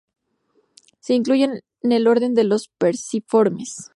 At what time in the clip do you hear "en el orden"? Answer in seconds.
1.83-2.33